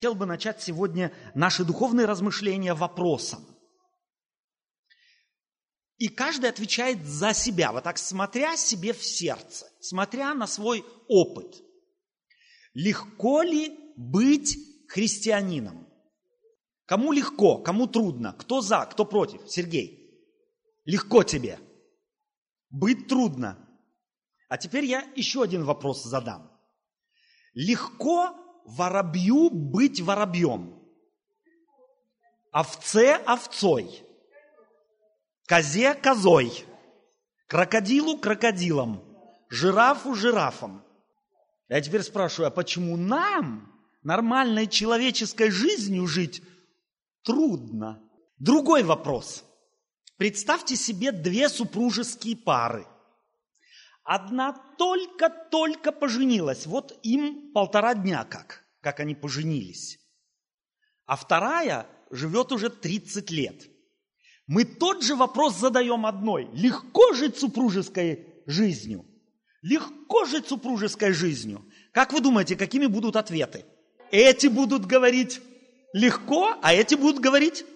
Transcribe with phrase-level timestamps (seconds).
[0.00, 3.44] Хотел бы начать сегодня наши духовные размышления вопросом.
[5.96, 11.64] И каждый отвечает за себя, вот так смотря себе в сердце, смотря на свой опыт.
[12.74, 14.56] Легко ли быть
[14.86, 15.92] христианином?
[16.86, 18.34] Кому легко, кому трудно?
[18.34, 19.50] Кто за, кто против?
[19.50, 20.16] Сергей,
[20.84, 21.58] легко тебе.
[22.70, 23.68] Быть трудно.
[24.48, 26.56] А теперь я еще один вопрос задам.
[27.52, 30.74] Легко воробью быть воробьем,
[32.52, 34.02] овце овцой,
[35.46, 36.64] козе козой,
[37.46, 39.02] крокодилу крокодилом,
[39.48, 40.82] жирафу жирафом.
[41.68, 46.42] Я теперь спрашиваю, а почему нам нормальной человеческой жизнью жить
[47.22, 48.02] трудно?
[48.38, 49.44] Другой вопрос.
[50.18, 52.86] Представьте себе две супружеские пары–
[54.08, 59.98] Одна только-только поженилась, вот им полтора дня как, как они поженились.
[61.04, 63.68] А вторая живет уже 30 лет.
[64.46, 66.48] Мы тот же вопрос задаем одной.
[66.54, 69.04] Легко жить супружеской жизнью?
[69.60, 71.70] Легко жить супружеской жизнью?
[71.92, 73.66] Как вы думаете, какими будут ответы?
[74.10, 75.42] Эти будут говорить
[75.92, 77.66] легко, а эти будут говорить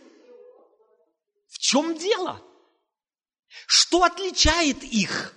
[1.48, 2.40] в чем дело?
[3.66, 5.36] Что отличает их?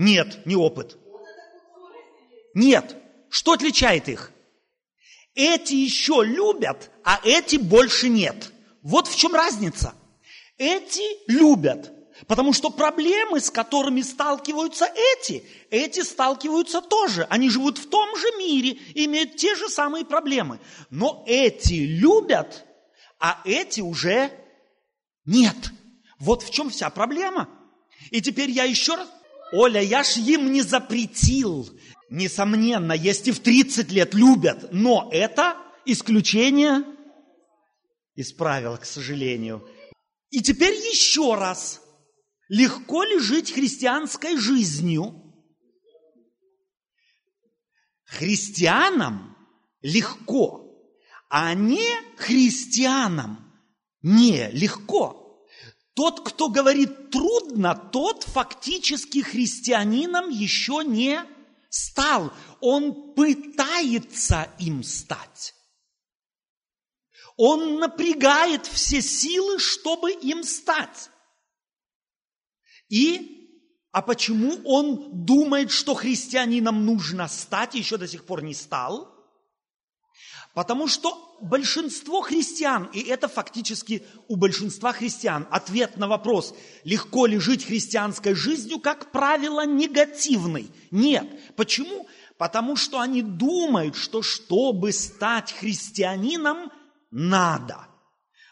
[0.00, 0.96] Нет, не опыт.
[2.54, 2.96] Нет.
[3.28, 4.32] Что отличает их?
[5.34, 8.50] Эти еще любят, а эти больше нет.
[8.80, 9.92] Вот в чем разница.
[10.56, 11.92] Эти любят,
[12.26, 17.26] потому что проблемы, с которыми сталкиваются эти, эти сталкиваются тоже.
[17.28, 20.60] Они живут в том же мире, имеют те же самые проблемы.
[20.88, 22.64] Но эти любят,
[23.18, 24.32] а эти уже
[25.26, 25.56] нет.
[26.18, 27.50] Вот в чем вся проблема.
[28.10, 29.06] И теперь я еще раз
[29.52, 31.68] Оля, я ж им не запретил.
[32.08, 36.84] Несомненно, есть и в 30 лет любят, но это исключение
[38.14, 39.68] из правил, к сожалению.
[40.30, 41.80] И теперь еще раз.
[42.48, 45.14] Легко ли жить христианской жизнью?
[48.04, 49.36] Христианам
[49.82, 50.66] легко,
[51.28, 51.86] а не
[52.16, 53.54] христианам
[54.02, 55.19] не легко.
[56.00, 61.22] Тот, кто говорит трудно, тот фактически христианином еще не
[61.68, 62.32] стал.
[62.62, 65.54] Он пытается им стать.
[67.36, 71.10] Он напрягает все силы, чтобы им стать.
[72.88, 73.60] И,
[73.92, 79.06] а почему он думает, что христианином нужно стать, еще до сих пор не стал?
[80.54, 87.38] Потому что большинство христиан, и это фактически у большинства христиан, ответ на вопрос, легко ли
[87.38, 90.70] жить христианской жизнью, как правило, негативный.
[90.90, 91.26] Нет.
[91.56, 92.08] Почему?
[92.38, 96.70] Потому что они думают, что чтобы стать христианином,
[97.10, 97.86] надо.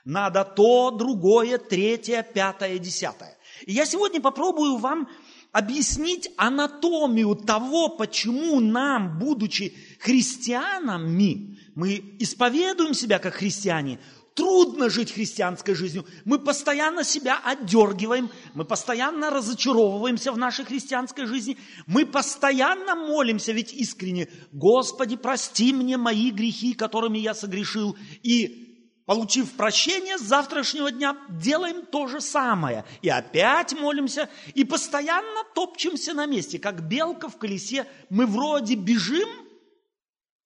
[0.04, 3.36] Надо то, другое, третье, пятое, десятое.
[3.66, 5.08] И я сегодня попробую вам
[5.52, 13.98] объяснить анатомию того, почему нам, будучи христианами, мы исповедуем себя как христиане,
[14.38, 16.06] трудно жить христианской жизнью.
[16.24, 23.72] Мы постоянно себя отдергиваем, мы постоянно разочаровываемся в нашей христианской жизни, мы постоянно молимся, ведь
[23.72, 28.68] искренне, Господи, прости мне мои грехи, которыми я согрешил, и
[29.06, 32.84] получив прощение с завтрашнего дня, делаем то же самое.
[33.02, 37.86] И опять молимся, и постоянно топчемся на месте, как белка в колесе.
[38.10, 39.28] Мы вроде бежим,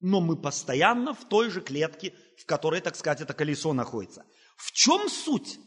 [0.03, 4.27] но мы постоянно в той же клетке, в которой, так сказать, это колесо находится.
[4.57, 5.59] В чем суть?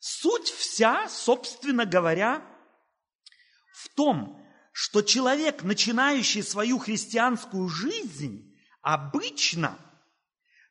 [0.00, 2.44] Суть вся, собственно говоря,
[3.72, 9.78] в том, что человек, начинающий свою христианскую жизнь, обычно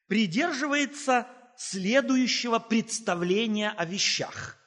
[0.08, 1.28] придерживается
[1.58, 4.58] следующего представления о вещах.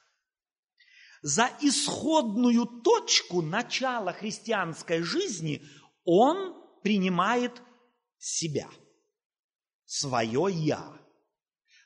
[1.21, 5.67] За исходную точку начала христианской жизни
[6.05, 7.61] он принимает
[8.19, 8.69] себя,
[9.85, 11.01] свое «я».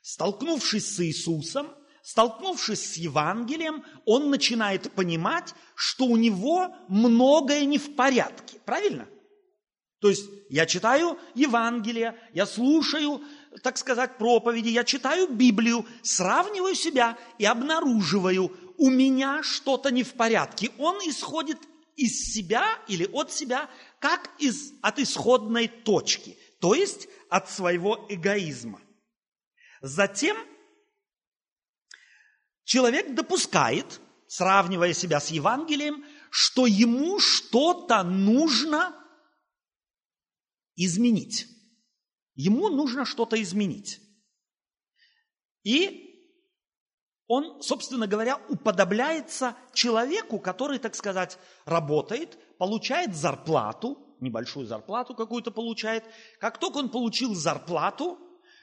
[0.01, 1.67] Столкнувшись с Иисусом,
[2.03, 8.59] столкнувшись с Евангелием, он начинает понимать, что у него многое не в порядке.
[8.65, 9.07] Правильно?
[9.99, 13.21] То есть я читаю Евангелие, я слушаю,
[13.61, 20.13] так сказать, проповеди, я читаю Библию, сравниваю себя и обнаруживаю, у меня что-то не в
[20.13, 20.71] порядке.
[20.79, 21.59] Он исходит
[21.95, 23.69] из себя или от себя
[24.01, 28.81] как из, от исходной точки, то есть от своего эгоизма.
[29.81, 30.35] Затем
[32.63, 38.97] человек допускает, сравнивая себя с Евангелием, что ему что-то нужно
[40.75, 41.47] изменить.
[42.33, 44.01] ему нужно что-то изменить.
[45.63, 46.07] И
[47.27, 56.03] он, собственно говоря, уподобляется человеку, который, так сказать, работает, получает зарплату, небольшую зарплату какую-то получает.
[56.39, 58.19] Как только он получил зарплату,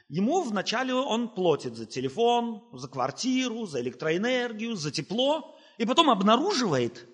[0.09, 7.09] ему вначале он платит за телефон, за квартиру, за электроэнергию, за тепло, и потом обнаруживает,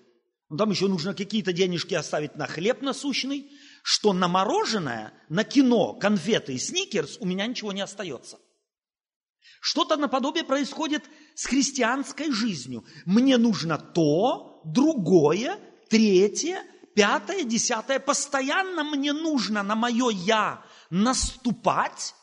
[0.49, 3.49] ну, там еще нужно какие-то денежки оставить на хлеб насущный,
[3.81, 8.37] что на мороженое, на кино, конфеты и сникерс у меня ничего не остается.
[9.59, 11.03] Что-то наподобие происходит
[11.33, 12.85] с христианской жизнью.
[13.07, 15.57] Мне нужно то, другое,
[15.89, 16.63] третье,
[16.95, 17.99] пятое, десятое.
[17.99, 22.15] Постоянно мне нужно на мое «я» наступать.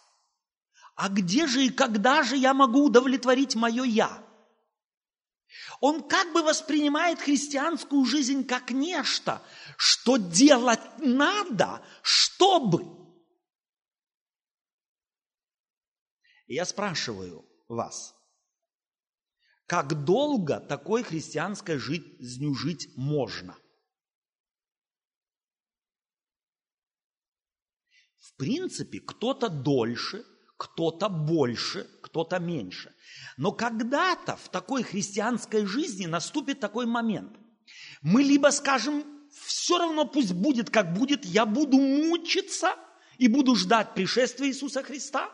[0.97, 4.25] А где же и когда же я могу удовлетворить мое «я»?
[5.81, 9.43] Он как бы воспринимает христианскую жизнь как нечто,
[9.77, 13.03] что делать надо, чтобы.
[16.53, 18.15] я спрашиваю вас,
[19.67, 23.57] как долго такой христианской жизнью жить можно?
[28.23, 30.25] В принципе, кто-то дольше,
[30.57, 32.95] кто-то больше, кто-то меньше.
[33.37, 37.37] Но когда-то в такой христианской жизни наступит такой момент.
[38.01, 42.77] Мы либо скажем, все равно пусть будет, как будет, я буду мучиться
[43.19, 45.31] и буду ждать пришествия Иисуса Христа.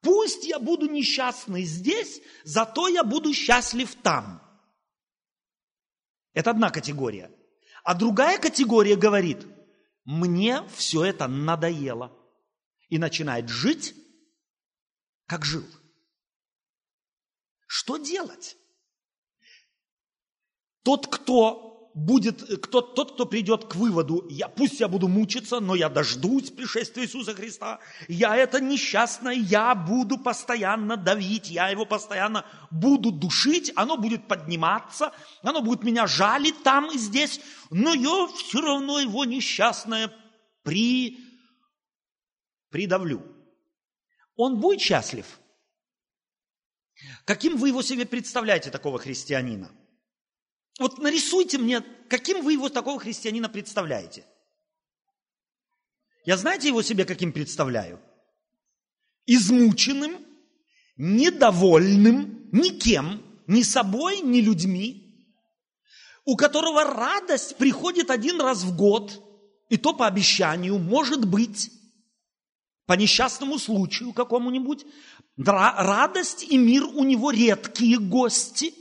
[0.00, 4.42] Пусть я буду несчастный здесь, зато я буду счастлив там.
[6.32, 7.30] Это одна категория.
[7.84, 9.46] А другая категория говорит,
[10.04, 12.10] мне все это надоело.
[12.92, 13.94] И начинает жить,
[15.26, 15.64] как жил.
[17.66, 18.54] Что делать?
[20.82, 25.74] Тот, кто будет, кто, тот, кто придет к выводу, я, пусть я буду мучиться, но
[25.74, 32.44] я дождусь пришествия Иисуса Христа, я это несчастное, я буду постоянно давить, я его постоянно
[32.70, 37.40] буду душить, оно будет подниматься, оно будет меня жалить там и здесь,
[37.70, 40.12] но я все равно его несчастное
[40.62, 41.31] при,
[42.72, 43.22] придавлю.
[44.34, 45.38] Он будет счастлив–
[47.24, 49.70] Каким вы его себе представляете, такого христианина?
[50.78, 54.24] Вот нарисуйте мне, каким вы его такого христианина представляете.
[56.24, 58.00] Я знаете его себе каким представляю?
[59.26, 60.24] Измученным,
[60.96, 65.26] недовольным никем, ни собой, ни людьми,
[66.24, 69.28] у которого радость приходит один раз в год,
[69.68, 71.70] и то по обещанию, может быть,
[72.86, 74.84] по несчастному случаю какому-нибудь,
[75.36, 78.74] радость и мир у него редкие гости.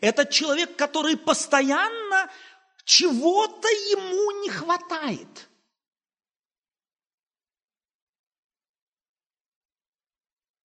[0.00, 2.30] Это человек, который постоянно
[2.84, 5.48] чего-то ему не хватает.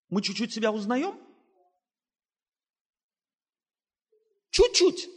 [0.10, 1.20] Мы чуть-чуть себя узнаем?
[4.50, 5.08] Чуть-чуть.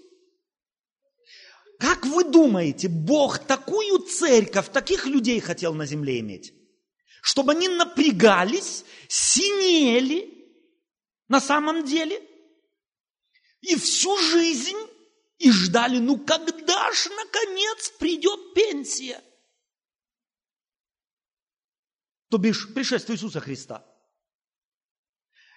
[1.78, 6.52] Как вы думаете, Бог такую церковь, таких людей хотел на земле иметь?
[7.22, 10.28] Чтобы они напрягались, синели
[11.28, 12.20] на самом деле
[13.60, 14.76] и всю жизнь
[15.38, 19.22] и ждали, ну когда ж наконец придет пенсия?
[22.28, 23.86] То бишь пришествие Иисуса Христа.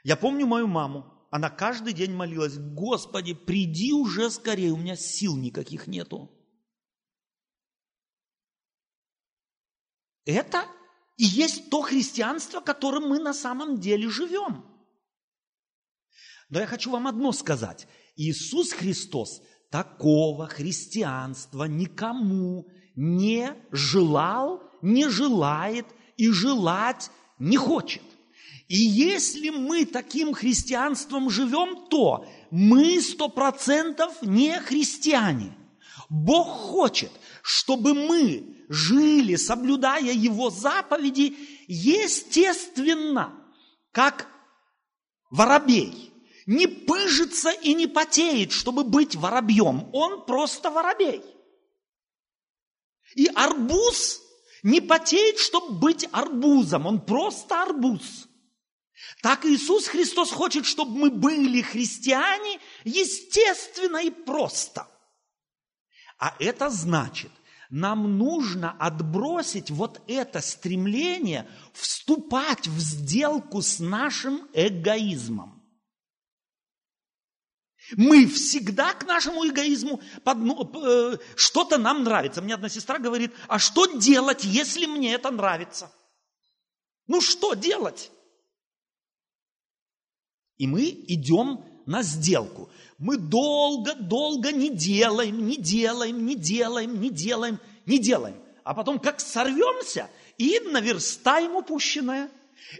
[0.04, 5.36] Я помню мою маму, она каждый день молилась, Господи, приди уже скорее, у меня сил
[5.36, 6.30] никаких нету.
[10.26, 10.69] Это
[11.18, 14.66] и есть то христианство, которым мы на самом деле живем.
[16.50, 17.88] Но я хочу вам одно сказать.
[18.16, 19.42] Иисус Христос
[19.72, 25.86] такого христианства никому не желал, не желает
[26.18, 28.04] и желать не хочет.
[28.68, 35.56] И если мы таким христианством живем, то мы сто процентов не христиане.
[36.10, 41.36] Бог хочет, чтобы мы жили, соблюдая Его заповеди,
[41.68, 43.34] естественно,
[43.92, 44.28] как
[45.30, 46.12] воробей.
[46.45, 49.90] Не пыжится и не потеет, чтобы быть воробьем.
[49.94, 51.24] Он просто воробей.
[53.16, 54.22] И арбуз
[54.62, 56.86] не потеет, чтобы быть арбузом.
[56.86, 58.28] Он просто арбуз.
[59.24, 64.88] Так Иисус Христос хочет, чтобы мы были христиане естественно и просто.
[66.19, 67.31] А это значит–
[67.69, 75.56] нам нужно отбросить вот это стремление вступать в сделку с нашим эгоизмом.
[77.95, 82.42] Мы всегда к нашему эгоизму э, что-то нам нравится.
[82.42, 85.92] Мне одна сестра говорит, а что делать, если мне это нравится?
[87.07, 88.12] Ну что делать?
[90.57, 92.69] И мы идем на сделку.
[92.97, 98.35] Мы долго-долго не делаем, не делаем, не делаем, не делаем, не делаем.
[98.63, 102.30] А потом как сорвемся и наверстаем упущенное.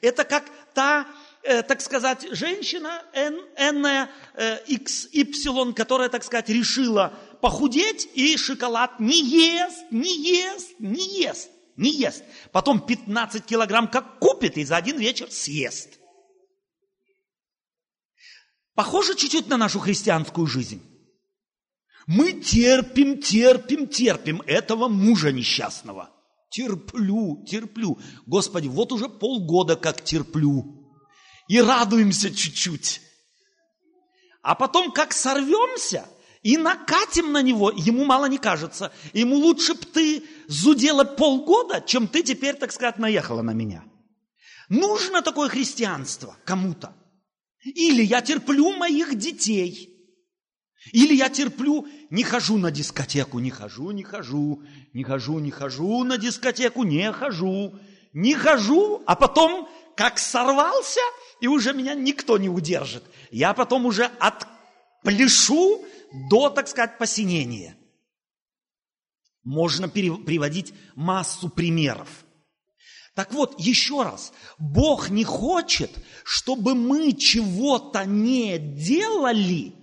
[0.02, 1.08] Это как та,
[1.44, 8.38] э, так сказать, женщина N, N, э, X, Y, которая, так сказать, решила похудеть и
[8.38, 12.24] шоколад не ест, не ест, не ест, не ест.
[12.52, 16.00] Потом 15 килограмм как купит и за один вечер съест.
[18.76, 20.82] Похоже чуть-чуть на нашу христианскую жизнь.
[22.08, 26.12] Мы терпим, терпим, терпим этого мужа несчастного.
[26.50, 27.98] Терплю, терплю.
[28.26, 30.94] Господи, вот уже полгода как терплю.
[31.48, 33.02] И радуемся чуть-чуть.
[34.42, 36.06] А потом как сорвемся
[36.44, 38.92] и накатим на него, ему мало не кажется.
[39.14, 43.84] Ему лучше бы ты зудела полгода, чем ты теперь, так сказать, наехала на меня.
[44.70, 46.96] Нужно такое христианство кому-то.
[47.66, 49.92] Или я терплю моих детей.
[50.92, 54.62] Или я терплю, не хожу на дискотеку, не хожу, не хожу,
[54.94, 57.74] не хожу, не хожу на дискотеку, не хожу,
[58.14, 61.00] не хожу, а потом как сорвался,
[61.42, 63.04] и уже меня никто не удержит.
[63.32, 65.84] Я потом уже отпляшу
[66.30, 67.76] до, так сказать, посинения.
[69.44, 72.25] Можно приводить массу примеров.
[73.16, 75.90] Так вот, еще раз, Бог не хочет,
[76.26, 79.74] чтобы мы чего-то не делали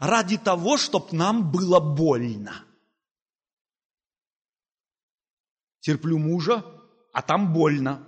[0.00, 2.64] ради того, чтобы нам было больно.
[5.78, 6.64] Терплю мужа,
[7.12, 8.04] а там больно.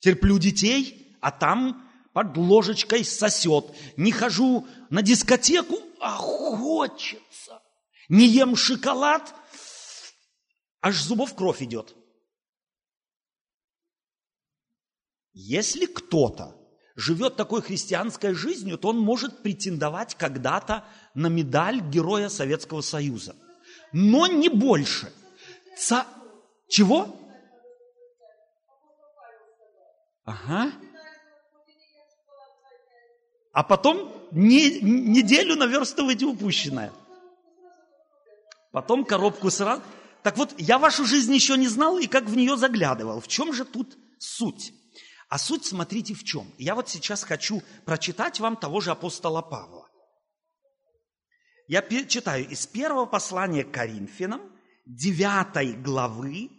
[0.00, 3.74] Терплю детей, а там под ложечкой сосет.
[3.96, 7.62] Не хожу на дискотеку, а хочется.
[8.10, 9.34] Не ем шоколад,
[10.82, 11.96] аж зубов кровь идет.
[15.32, 16.56] Если кто-то
[16.96, 20.84] живет такой христианской жизнью, то он может претендовать когда-то
[21.14, 23.36] на медаль Героя Советского Союза.
[23.92, 25.12] Но не больше.
[25.76, 26.06] Ца...
[26.68, 27.16] Чего?
[30.24, 30.72] Ага.
[33.52, 36.92] А потом не, неделю наверстываете упущенное.
[38.72, 39.82] Потом коробку сразу.
[40.22, 43.20] Так вот, я вашу жизнь еще не знал и как в нее заглядывал.
[43.20, 44.72] В чем же тут суть?
[45.30, 46.52] А суть, смотрите, в чем.
[46.58, 49.88] Я вот сейчас хочу прочитать вам того же апостола Павла.
[51.68, 54.42] Я читаю из первого послания к Коринфянам,
[54.86, 56.50] 9 главы,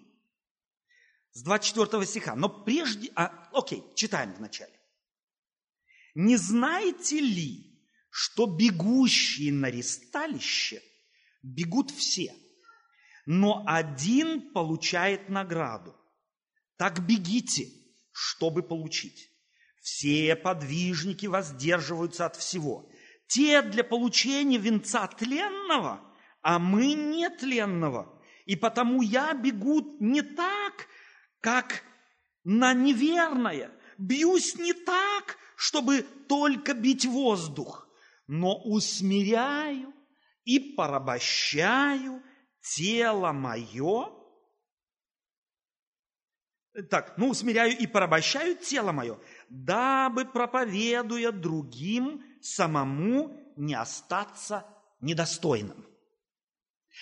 [1.33, 2.35] с 24 стиха.
[2.37, 3.11] Но прежде...
[3.15, 4.79] А, окей, читаем вначале.
[6.15, 7.77] «Не знаете ли,
[8.09, 10.81] что бегущие на ресталище
[11.43, 12.33] бегут все,
[13.25, 15.93] но один получает награду?
[16.77, 17.80] Так бегите»
[18.21, 19.31] чтобы получить.
[19.81, 22.87] Все подвижники воздерживаются от всего.
[23.25, 26.01] Те для получения венца тленного,
[26.43, 28.21] а мы нетленного.
[28.45, 30.87] И потому я бегу не так,
[31.39, 31.81] как
[32.43, 33.71] на неверное.
[33.97, 37.87] Бьюсь не так, чтобы только бить воздух,
[38.27, 39.93] но усмиряю
[40.43, 42.21] и порабощаю
[42.61, 44.20] тело мое
[46.89, 54.65] так, ну, усмиряю и порабощаю тело мое, дабы, проповедуя другим, самому не остаться
[55.01, 55.85] недостойным.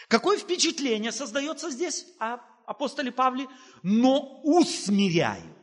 [0.08, 2.06] Какое впечатление создается здесь
[2.66, 3.48] апостоле Павле?
[3.84, 5.56] Но усмиряю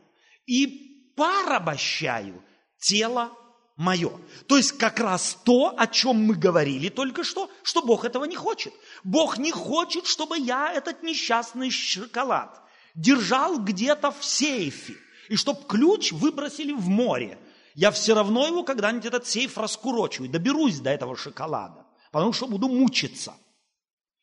[0.45, 2.43] и порабощаю
[2.79, 3.31] тело
[3.75, 4.11] мое.
[4.47, 8.35] То есть как раз то, о чем мы говорили только что, что Бог этого не
[8.35, 8.73] хочет.
[9.03, 12.61] Бог не хочет, чтобы я этот несчастный шоколад–
[12.97, 14.95] держал где-то в сейфе,
[15.29, 17.39] и чтоб ключ выбросили в море.
[17.75, 22.47] Я все равно его когда-нибудь этот сейф раскурочу и доберусь до этого шоколада, потому что
[22.47, 23.37] буду мучиться.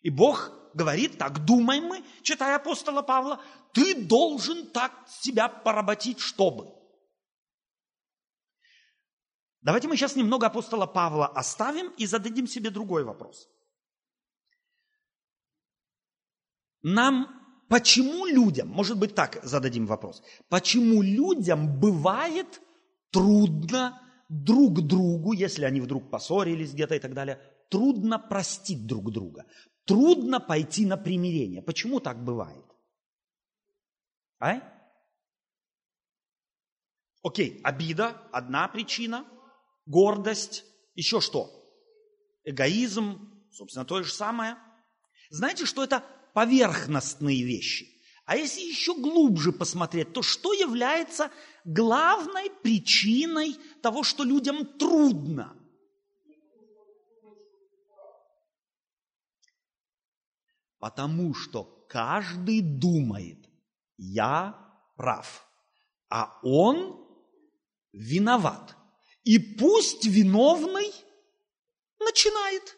[0.02, 3.40] И Бог говорит, так думаем мы, читая апостола Павла,
[3.72, 6.74] ты должен так себя поработить, чтобы.
[9.60, 13.48] Давайте мы сейчас немного апостола Павла оставим и зададим себе другой вопрос.
[16.82, 22.60] Нам Почему людям, может быть так зададим вопрос, почему людям бывает
[23.10, 27.40] трудно друг другу, если они вдруг поссорились где-то и так далее,
[27.70, 29.46] трудно простить друг друга,
[29.84, 31.62] трудно пойти на примирение.
[31.62, 32.64] Почему так бывает?
[34.40, 34.60] А?
[37.22, 39.24] Окей, обида– одна причина,
[39.86, 41.50] гордость, еще что?
[42.44, 44.58] Эгоизм, собственно, то же самое.
[45.30, 46.04] Знаете, что это
[46.34, 47.90] поверхностные вещи.
[48.26, 51.30] А если еще глубже посмотреть, то что является
[51.64, 55.56] главной причиной того, что людям трудно?
[60.78, 63.48] Потому что каждый думает,
[63.96, 64.58] я
[64.96, 65.46] прав,
[66.10, 67.06] а он
[67.92, 68.76] виноват.
[69.22, 70.92] И пусть виновный
[71.98, 72.76] начинает.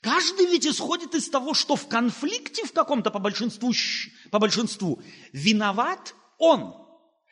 [0.00, 3.72] Каждый ведь исходит из того, что в конфликте в каком-то по большинству,
[4.30, 5.02] по большинству
[5.32, 6.74] виноват он.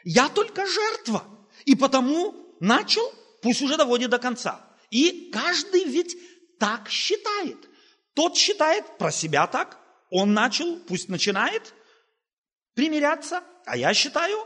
[0.04, 1.24] Я только жертва.
[1.64, 3.02] И потому начал,
[3.42, 4.64] пусть уже доводит до конца.
[4.90, 6.16] И каждый ведь
[6.58, 7.68] так считает.
[8.14, 9.78] Тот считает про себя так,
[10.10, 11.74] он начал, пусть начинает
[12.74, 14.38] примиряться, а я считаю,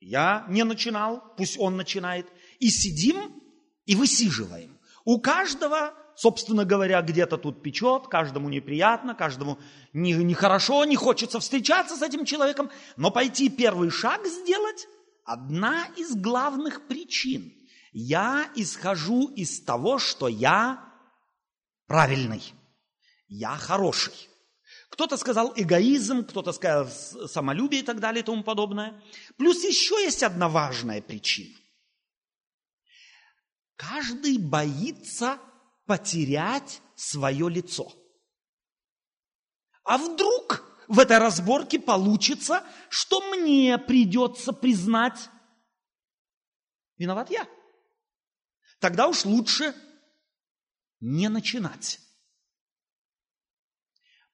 [0.00, 2.26] я не начинал, пусть он начинает.
[2.58, 3.42] И сидим
[3.86, 4.78] и высиживаем.
[5.04, 9.58] У каждого, собственно говоря, где-то тут печет, каждому неприятно, каждому
[9.92, 12.70] нехорошо, не, не хочется встречаться с этим человеком.
[12.96, 14.86] Но пойти первый шаг сделать–
[15.24, 17.52] одна из главных причин.
[17.92, 20.84] Я исхожу из того, что я
[21.86, 22.42] правильный,
[23.28, 24.28] я хороший.
[24.90, 26.88] Кто-то сказал эгоизм, кто-то сказал
[27.28, 29.00] самолюбие и так далее и тому подобное.
[29.36, 31.56] Плюс еще есть одна важная причина.
[33.76, 35.38] Каждый боится
[35.90, 37.92] потерять свое лицо.
[39.82, 45.18] А вдруг в этой разборке получится, что мне придется признать,
[46.96, 47.48] виноват я.
[48.78, 49.74] Тогда уж лучше
[51.00, 51.98] не начинать.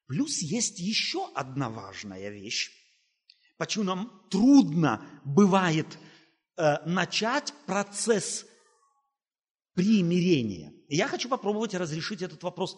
[0.09, 2.71] Плюс есть еще одна важная вещь.
[3.57, 5.99] Почему нам трудно бывает
[6.59, 8.45] э, начать процесс
[9.77, 10.73] примирения.
[10.89, 12.77] И я хочу попробовать разрешить этот вопрос,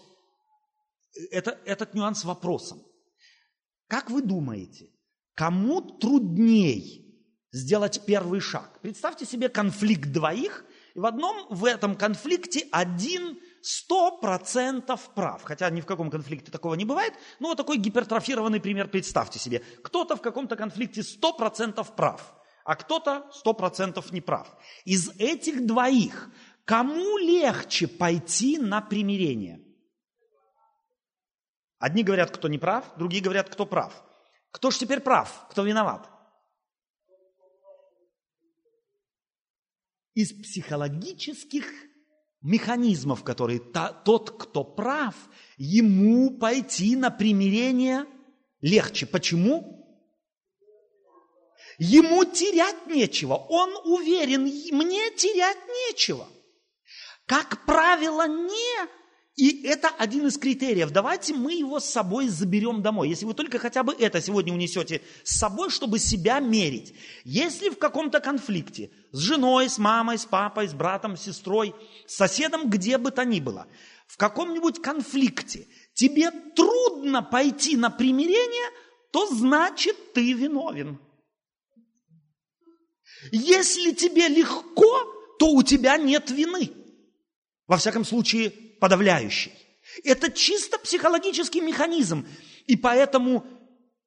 [1.30, 2.82] это, этот нюанс вопросом.
[3.86, 4.90] Как вы думаете,
[5.34, 8.80] кому трудней сделать первый шаг?
[8.82, 10.64] Представьте себе конфликт двоих,
[10.94, 15.42] и в одном в этом конфликте один сто процентов прав.
[15.44, 19.62] Хотя ни в каком конфликте такого не бывает, но вот такой гипертрофированный пример представьте себе.
[19.82, 22.34] Кто-то в каком-то конфликте сто процентов прав,
[22.64, 24.54] а кто-то сто процентов не прав.
[24.84, 26.30] Из этих двоих
[26.68, 29.64] кому легче пойти на примирение?
[31.78, 34.04] Одни говорят, кто не прав, другие говорят, кто прав.
[34.50, 36.10] Кто же теперь прав, кто виноват?
[40.12, 41.64] Из психологических
[42.42, 45.14] механизмов, которые та, тот, кто прав,
[45.56, 48.04] ему пойти на примирение
[48.60, 49.06] легче.
[49.06, 49.74] Почему?
[51.78, 53.34] Ему терять нечего.
[53.36, 56.28] Он уверен, мне терять нечего.
[57.28, 58.88] Как правило, не
[59.36, 60.90] и это один из критериев.
[60.90, 63.08] Давайте мы его с собой заберем домой.
[63.08, 66.94] Если вы только хотя бы это сегодня унесете с собой, чтобы себя мерить.
[67.22, 71.72] Если в каком-то конфликте с женой, с мамой, с папой, с братом, с сестрой,
[72.08, 73.68] с соседом, где бы то ни было,
[74.08, 78.70] в каком-нибудь конфликте тебе трудно пойти на примирение,
[79.12, 80.98] то значит ты виновен.
[83.30, 86.72] Если тебе легко, то у тебя нет вины.
[87.68, 89.52] Во всяком случае, подавляющий.
[90.02, 92.26] Это чисто психологический механизм.
[92.66, 93.46] И поэтому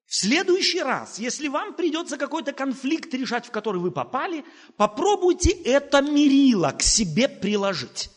[0.08, 4.44] в следующий раз, если вам придется какой-то конфликт решать, в который вы попали,
[4.78, 8.10] попробуйте это мерило к себе приложить.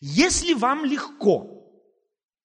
[0.00, 1.56] Если вам легко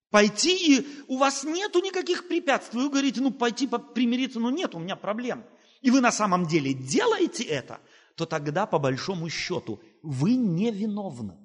[0.10, 4.80] пойти, и у вас нету никаких препятствий, вы говорите, ну пойти примириться, ну нет, у
[4.80, 5.44] меня проблем.
[5.82, 7.80] И вы на самом деле делаете это,
[8.16, 11.45] то тогда по большому счету вы не виновны.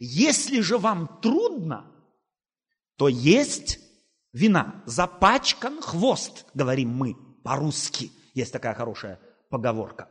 [0.00, 1.84] Если же вам трудно,
[2.96, 3.78] то есть
[4.32, 4.82] вина.
[4.86, 8.10] Запачкан хвост, говорим мы по-русски.
[8.32, 10.08] Есть такая хорошая поговорка.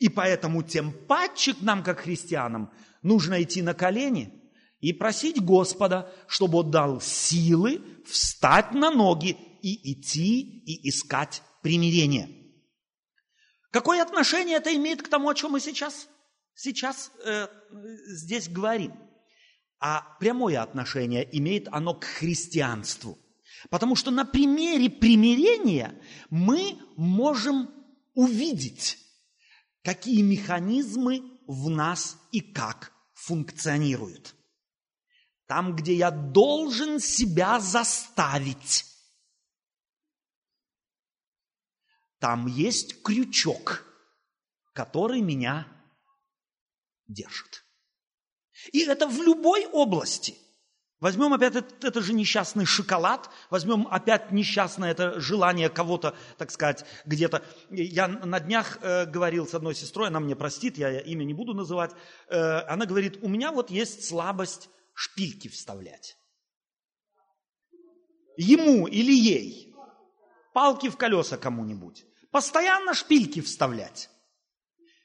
[0.00, 4.42] И поэтому тем паче нам, как христианам, нужно идти на колени
[4.80, 12.28] и просить Господа, чтобы Он дал силы встать на ноги и идти и искать примирение.
[13.70, 16.08] Какое отношение это имеет к тому, о чем мы сейчас,
[16.54, 17.46] сейчас э,
[18.08, 18.92] здесь говорим?
[19.84, 23.18] А прямое отношение имеет оно к христианству.
[23.68, 27.68] Потому что на примере примирения мы можем
[28.14, 28.96] увидеть,
[29.82, 34.36] какие механизмы в нас и как функционируют.
[35.46, 38.84] Там, где я должен себя заставить,
[42.20, 43.84] там есть крючок,
[44.74, 45.66] который меня
[47.08, 47.64] держит.
[48.70, 50.36] И это в любой области.
[51.02, 56.84] Возьмем опять это, это же несчастный шоколад, возьмем опять несчастное это желание кого-то, так сказать,
[57.04, 57.42] где-то.
[57.70, 61.54] Я на днях э, говорил с одной сестрой, она мне простит, я имя не буду
[61.54, 61.90] называть.
[62.28, 66.16] Э, она говорит, у меня вот есть слабость шпильки вставлять.
[68.36, 69.74] Ему или ей.
[70.54, 72.04] Палки в колеса кому-нибудь.
[72.30, 74.08] Постоянно шпильки вставлять.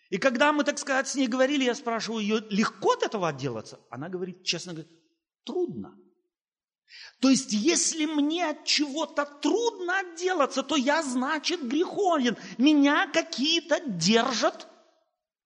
[0.09, 3.79] И когда мы, так сказать, с ней говорили, я спрашиваю ее, легко от этого отделаться?
[3.89, 4.89] Она говорит, честно говоря,
[5.43, 5.95] трудно.
[7.19, 12.37] То есть, если мне от чего-то трудно отделаться, то я, значит, греховен.
[12.57, 14.67] Меня какие-то держат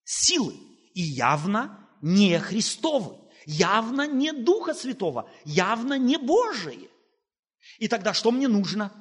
[0.03, 0.53] силы.
[0.93, 6.89] И явно не Христовы, явно не Духа Святого, явно не Божие.
[7.79, 8.91] И тогда что мне нужно?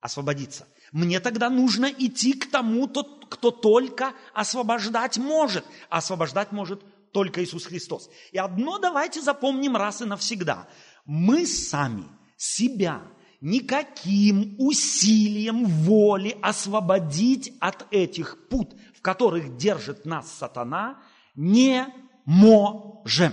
[0.00, 0.68] Освободиться.
[0.92, 5.64] Мне тогда нужно идти к тому, кто только освобождать может.
[5.90, 8.10] Освобождать может только Иисус Христос.
[8.32, 10.68] И одно давайте запомним раз и навсегда.
[11.04, 12.04] Мы сами
[12.36, 13.02] себя
[13.40, 21.02] никаким усилием воли освободить от этих пут, в которых держит нас сатана,
[21.34, 21.86] не
[22.24, 23.32] можем.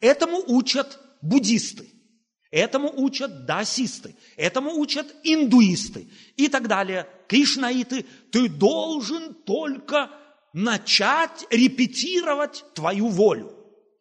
[0.00, 1.91] Этому учат буддисты,
[2.52, 7.08] этому учат даосисты, этому учат индуисты и так далее.
[7.26, 10.10] Кришнаиты, ты должен только
[10.52, 13.52] начать репетировать твою волю.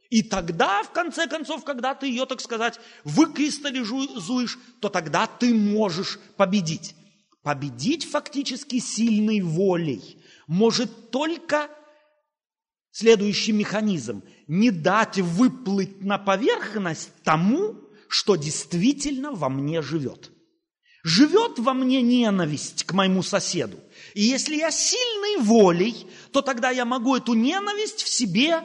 [0.09, 6.19] И тогда, в конце концов, когда ты ее, так сказать, выкристаллизуешь, то тогда ты можешь
[6.35, 6.93] победить.
[7.43, 11.69] Победить фактически сильной волей может только
[12.91, 14.21] следующий механизм.
[14.47, 17.77] Не дать выплыть на поверхность тому,
[18.11, 20.31] что действительно во мне живет.
[21.01, 23.79] Живет во мне ненависть к моему соседу.
[24.13, 28.63] И если я сильной волей, то тогда я могу эту ненависть в себе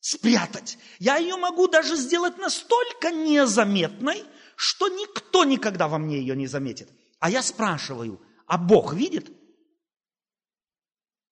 [0.00, 0.76] спрятать.
[0.98, 4.24] Я ее могу даже сделать настолько незаметной,
[4.56, 6.90] что никто никогда во мне ее не заметит.
[7.20, 9.30] А я спрашиваю, а Бог видит?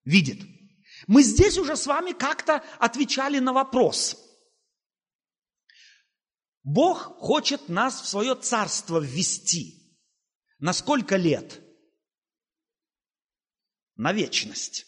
[0.04, 0.40] Видит.
[1.08, 4.29] Мы здесь уже с вами как-то отвечали на вопрос.
[6.62, 9.78] Бог хочет нас в свое царство ввести–
[10.60, 11.58] на сколько лет?
[13.96, 14.86] На вечность.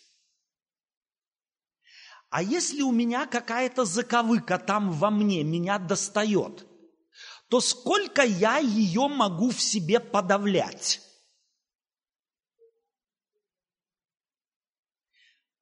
[2.28, 6.66] А если у меня какая-то заковыка там во мне меня достает,
[7.48, 11.00] то сколько я ее могу в себе подавлять?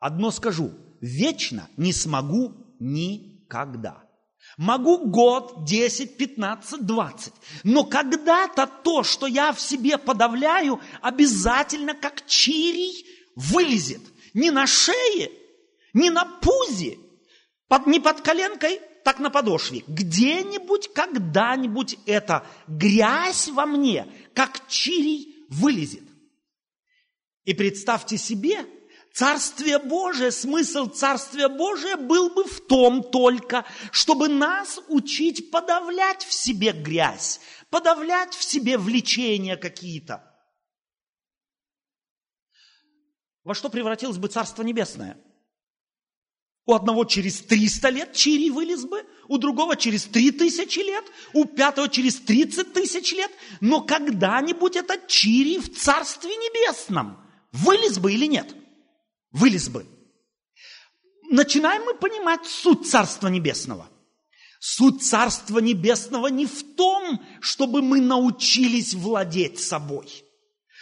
[0.00, 4.09] Одно скажу, вечно не смогу никогда.
[4.56, 7.32] Могу год, 10, 15, 20.
[7.64, 14.02] Но когда-то то, что я в себе подавляю, обязательно как чирий вылезет.
[14.34, 15.30] Не на шее,
[15.92, 16.98] не на пузе,
[17.68, 19.82] под, не под коленкой, так на подошве.
[19.86, 26.04] Где-нибудь, когда-нибудь эта грязь во мне, как чирий, вылезет.
[27.44, 28.66] И представьте себе,
[29.12, 36.32] Царствие Божие, смысл Царствия Божия был бы в том только, чтобы нас учить подавлять в
[36.32, 40.24] себе грязь, подавлять в себе влечения какие-то.
[43.42, 45.18] Во что превратилось бы Царство Небесное?
[46.66, 51.88] У одного через 300 лет чири вылез бы, у другого через 3000 лет, у пятого
[51.88, 53.32] через 30 тысяч лет.
[53.60, 57.18] Но когда-нибудь этот чири в Царстве Небесном
[57.50, 58.54] вылез бы или нет?
[59.32, 59.86] Вылез бы.
[61.30, 63.88] Начинаем мы понимать суть Царства Небесного.
[64.58, 70.24] Суть Царства Небесного не в том, чтобы мы научились владеть собой.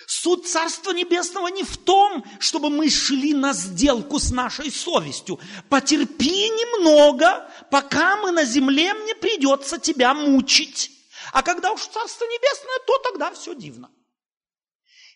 [0.06, 5.38] Суть Царства Небесного не в том, чтобы мы шли на сделку с нашей совестью.
[5.68, 10.90] Потерпи немного, пока мы на земле, мне придется тебя мучить.
[11.32, 13.90] А когда уж Царство Небесное, то тогда все дивно.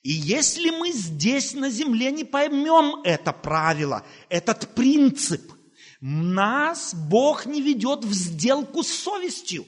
[0.02, 5.52] И если мы здесь на земле не поймем это правило, этот принцип,
[6.00, 9.64] нас Бог не ведет в сделку с совестью.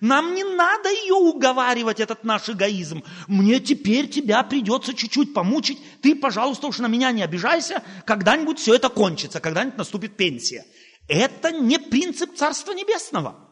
[0.00, 3.04] Нам не надо ее уговаривать, этот наш эгоизм.
[3.26, 5.78] Мне теперь тебя придется чуть-чуть помучить.
[6.02, 7.82] Ты, пожалуйста, уж на меня не обижайся.
[8.04, 10.66] Когда-нибудь все это кончится, когда-нибудь наступит пенсия.
[11.08, 13.48] Это не принцип Царства Небесного.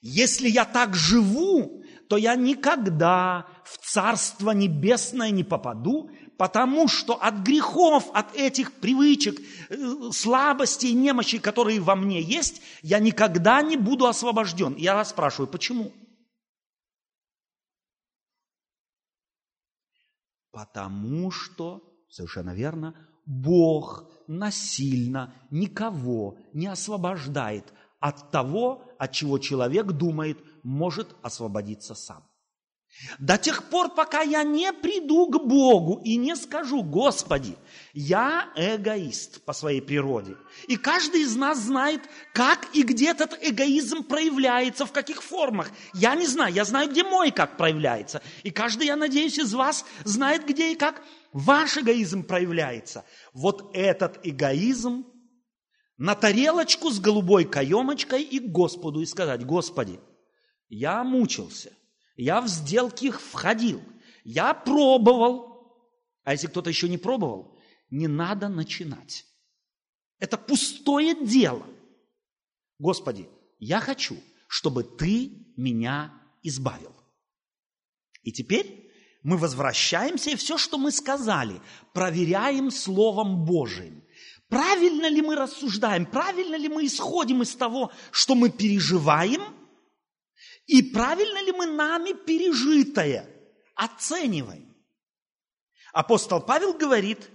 [0.00, 7.36] Если я так живу, то я никогда в Царство Небесное не попаду, потому что от
[7.36, 14.06] грехов, от этих привычек, э, слабостей, немощей, которые во мне есть, я никогда не буду
[14.06, 14.74] освобожден.
[14.76, 15.92] Я вас спрашиваю, почему?
[20.50, 22.94] Потому что, совершенно верно,
[23.24, 32.24] Бог насильно никого не освобождает от того, от чего человек думает, может освободиться сам.
[33.18, 37.56] До тех пор, пока я не приду к Богу и не скажу, Господи,
[37.94, 40.36] я эгоист по своей природе.
[40.68, 42.02] И каждый из нас знает,
[42.32, 45.70] как и где этот эгоизм проявляется, в каких формах.
[45.94, 48.22] Я не знаю, я знаю, где мой как проявляется.
[48.42, 51.02] И каждый, я надеюсь, из вас знает, где и как
[51.32, 53.04] ваш эгоизм проявляется.
[53.32, 55.06] Вот этот эгоизм
[55.96, 59.98] на тарелочку с голубой каемочкой и к Господу и сказать, Господи,
[60.68, 61.72] я мучился,
[62.16, 63.82] я в сделки их входил.
[64.24, 65.52] Я пробовал.
[66.24, 67.58] А если кто-то еще не пробовал,
[67.90, 69.24] не надо начинать.
[70.18, 71.66] Это пустое дело.
[72.78, 76.94] Господи, я хочу, чтобы Ты меня избавил.
[78.22, 78.90] И теперь
[79.22, 81.60] мы возвращаемся, и все, что мы сказали,
[81.92, 84.04] проверяем Словом Божиим.
[84.48, 89.42] Правильно ли мы рассуждаем, правильно ли мы исходим из того, что мы переживаем–
[90.66, 93.28] и правильно ли мы нами пережитое
[93.74, 94.74] оцениваем?
[95.92, 97.28] Апостол Павел говорит,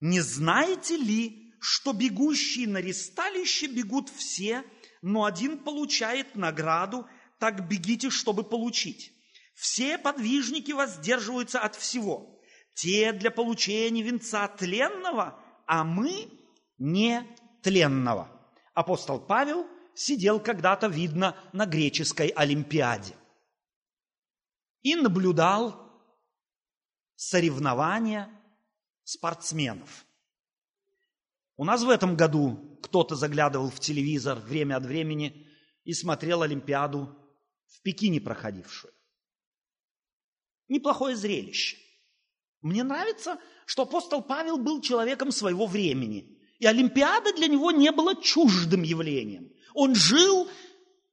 [0.00, 4.64] не знаете ли, что бегущие на ресталище бегут все,
[5.00, 7.06] но один получает награду,
[7.38, 9.12] так бегите, чтобы получить.
[9.54, 12.40] Все подвижники воздерживаются от всего.
[12.74, 16.28] Те для получения венца тленного, а мы
[16.78, 17.24] не
[17.62, 18.28] тленного.
[18.74, 23.14] Апостол Павел– сидел когда-то, видно, на греческой Олимпиаде
[24.82, 25.90] и наблюдал
[27.16, 28.28] соревнования
[29.04, 30.04] спортсменов.
[31.56, 35.46] У нас в этом году кто-то заглядывал в телевизор время от времени
[35.84, 37.16] и смотрел Олимпиаду
[37.66, 38.92] в Пекине проходившую.
[40.68, 41.76] Неплохое зрелище.
[42.60, 46.38] Мне нравится, что апостол Павел был человеком своего времени.
[46.58, 49.52] И Олимпиада для него не была чуждым явлением.
[49.74, 50.48] Он жил,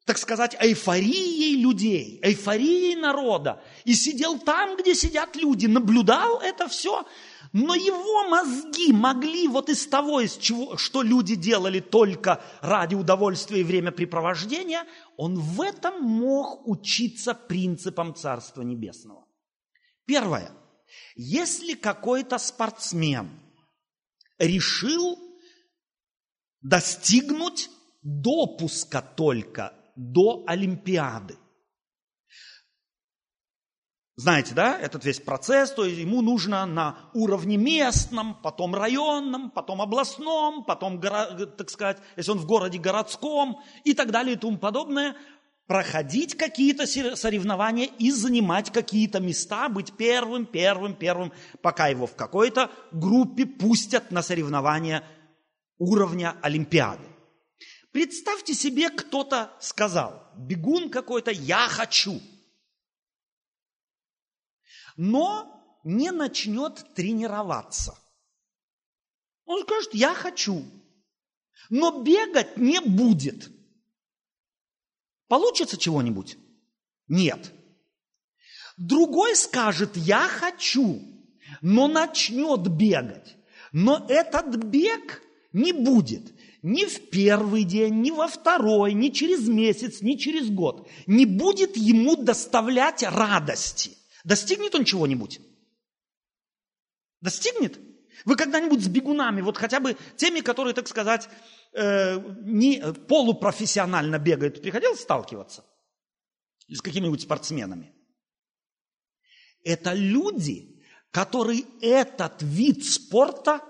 [0.05, 3.61] так сказать, эйфорией людей, эйфорией народа.
[3.85, 7.05] И сидел там, где сидят люди, наблюдал это все.
[7.51, 13.61] Но его мозги могли вот из того, из чего, что люди делали только ради удовольствия
[13.61, 14.85] и времяпрепровождения,
[15.17, 19.25] он в этом мог учиться принципам Царства Небесного.
[20.05, 20.51] Первое.
[21.15, 23.29] Если какой-то спортсмен
[24.37, 25.19] решил
[26.61, 27.69] достигнуть
[28.01, 31.37] допуска только до Олимпиады.
[34.15, 39.81] Знаете, да, этот весь процесс, то есть ему нужно на уровне местном, потом районном, потом
[39.81, 45.15] областном, потом, так сказать, если он в городе городском и так далее и тому подобное,
[45.67, 46.85] проходить какие-то
[47.15, 51.31] соревнования и занимать какие-то места, быть первым, первым, первым,
[51.61, 55.03] пока его в какой-то группе пустят на соревнования
[55.77, 57.05] уровня Олимпиады.
[57.91, 62.21] Представьте себе, кто-то сказал, бегун какой-то, я хочу.
[64.95, 67.97] Но не начнет тренироваться.
[69.45, 70.63] Он скажет, я хочу.
[71.69, 73.49] Но бегать не будет.
[75.27, 76.37] Получится чего-нибудь?
[77.07, 77.51] Нет.
[78.77, 81.01] Другой скажет, я хочу,
[81.61, 83.35] но начнет бегать.
[83.71, 85.23] Но этот бег
[85.53, 90.89] не будет ни в первый день, ни во второй, ни через месяц, ни через год
[91.07, 93.97] не будет ему доставлять радости.
[94.23, 95.39] Достигнет он чего-нибудь?
[97.21, 97.79] Достигнет?
[98.25, 101.29] Вы когда-нибудь с бегунами, вот хотя бы теми, которые, так сказать,
[101.73, 105.63] э, не полупрофессионально бегают, приходилось сталкиваться?
[106.67, 107.93] С какими-нибудь спортсменами?
[109.63, 113.61] Это люди, которые этот вид спорта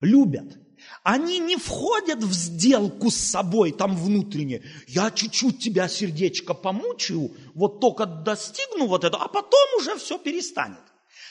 [0.00, 0.61] любят.
[1.02, 4.62] Они не входят в сделку с собой там внутренне.
[4.86, 10.78] Я чуть-чуть тебя сердечко помучаю, вот только достигну вот это, а потом уже все перестанет.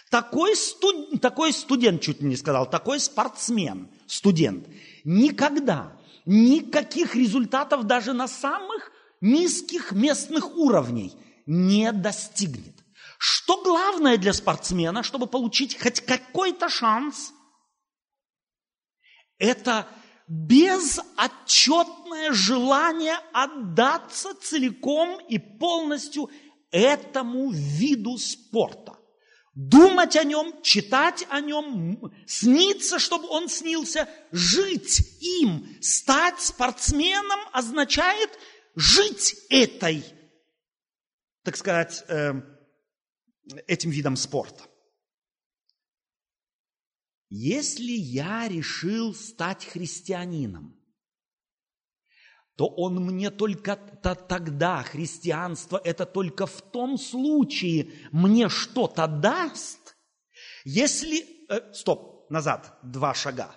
[0.09, 1.21] Такой, студ...
[1.21, 4.67] такой студент, чуть не сказал, такой спортсмен, студент,
[5.05, 11.13] никогда никаких результатов даже на самых низких местных уровней
[11.45, 12.75] не достигнет.
[13.17, 17.31] Что главное для спортсмена, чтобы получить хоть какой-то шанс–
[19.41, 19.88] это
[20.27, 26.30] безотчетное желание отдаться целиком и полностью
[26.69, 28.97] этому виду спорта.
[29.54, 38.30] Думать о нем, читать о нем, сниться, чтобы он снился, жить им, стать спортсменом означает
[38.75, 40.06] жить этой,
[41.43, 42.32] так сказать, э,
[43.67, 44.70] этим видом спорта.
[47.33, 50.77] Если я решил стать христианином,
[52.57, 59.95] то он мне только -то тогда, христианство это только в том случае мне что-то даст,
[60.65, 61.25] если...
[61.47, 63.55] Э, стоп, назад, два шага.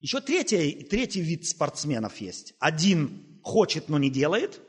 [0.00, 2.54] Еще третий, третий вид спортсменов есть.
[2.58, 4.60] Один хочет, но не делает.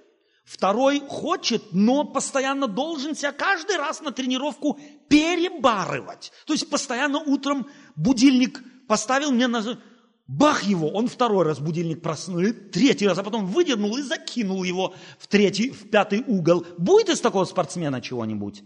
[0.51, 6.33] Второй хочет, но постоянно должен себя каждый раз на тренировку перебарывать.
[6.45, 9.79] То есть постоянно утром будильник поставил мне на...
[10.27, 12.41] Бах его, он второй раз будильник проснул,
[12.73, 16.65] третий раз, а потом выдернул и закинул его в третий, в пятый угол.
[16.77, 18.61] Будет из такого спортсмена чего-нибудь?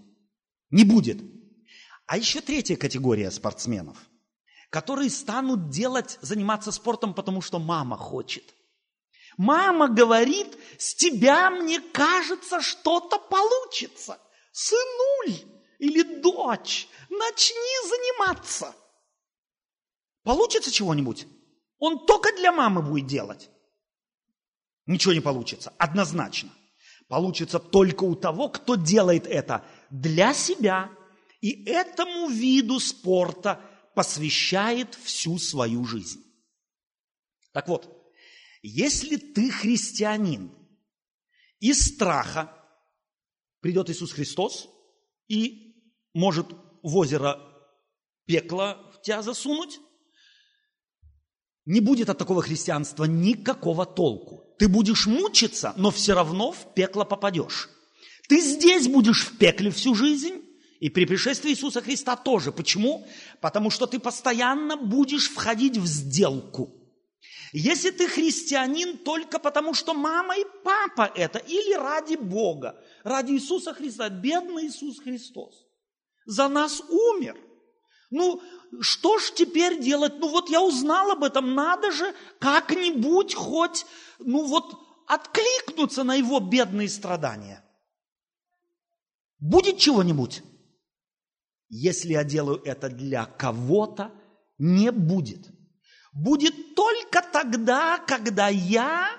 [0.72, 1.22] Не будет.
[2.08, 3.98] А еще третья категория спортсменов,
[4.72, 8.55] которые станут делать, заниматься спортом, потому что мама хочет.
[9.38, 14.20] Мама говорит, с тебя, мне кажется, что-то получится.
[14.52, 15.40] Сынуль
[15.80, 18.74] или дочь, начни заниматься.
[20.24, 21.28] Получится чего-нибудь?
[21.80, 23.50] Он только для мамы будет делать.
[24.86, 26.52] Ничего не получится, однозначно.
[27.08, 30.90] Получится только у того, кто делает это для себя
[31.42, 33.62] и этому виду спорта
[33.94, 36.24] посвящает всю свою жизнь.
[37.52, 37.95] Так вот,
[38.68, 40.52] если ты христианин,
[41.60, 42.52] из страха
[43.62, 44.68] придет Иисус Христос
[45.28, 45.76] и
[46.14, 46.48] может
[46.82, 47.40] в озеро
[48.26, 49.80] пекла в тебя засунуть,
[51.66, 54.56] не будет от такого христианства никакого толку.
[54.58, 57.70] Ты будешь мучиться, но все равно в пекло попадешь.
[58.28, 60.42] Ты здесь будешь в пекле всю жизнь,
[60.80, 62.52] и при пришествии Иисуса Христа тоже.
[62.52, 63.08] Почему?
[63.42, 66.75] Потому что ты постоянно будешь входить в сделку.
[67.58, 73.74] Если ты христианин только потому, что мама и папа это, или ради Бога, ради Иисуса
[73.74, 75.66] Христа, бедный Иисус Христос,
[76.26, 77.38] за нас умер.
[78.12, 78.42] Ну,
[78.82, 80.20] что ж теперь делать?
[80.20, 83.86] Ну вот я узнал об этом, надо же как-нибудь хоть,
[84.20, 87.64] ну вот откликнуться на его бедные страдания.
[89.40, 90.44] Будет чего-нибудь?
[91.70, 94.12] Если я делаю это для кого-то,
[94.58, 95.55] не будет.
[96.16, 99.12] Будет только тогда, когда я